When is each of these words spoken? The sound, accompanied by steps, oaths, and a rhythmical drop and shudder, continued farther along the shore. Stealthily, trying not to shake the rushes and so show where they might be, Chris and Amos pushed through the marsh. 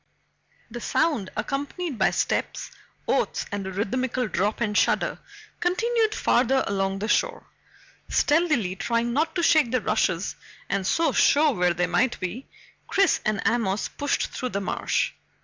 The 0.71 0.81
sound, 0.81 1.29
accompanied 1.37 1.99
by 1.99 2.09
steps, 2.09 2.71
oaths, 3.07 3.45
and 3.51 3.67
a 3.67 3.71
rhythmical 3.71 4.27
drop 4.27 4.59
and 4.59 4.75
shudder, 4.75 5.19
continued 5.59 6.15
farther 6.15 6.63
along 6.65 6.97
the 6.97 7.07
shore. 7.07 7.45
Stealthily, 8.09 8.75
trying 8.77 9.13
not 9.13 9.35
to 9.35 9.43
shake 9.43 9.69
the 9.69 9.79
rushes 9.79 10.35
and 10.71 10.87
so 10.87 11.11
show 11.11 11.51
where 11.51 11.75
they 11.75 11.85
might 11.85 12.19
be, 12.19 12.47
Chris 12.87 13.21
and 13.23 13.43
Amos 13.45 13.89
pushed 13.89 14.29
through 14.31 14.49
the 14.49 14.59
marsh. 14.61 15.13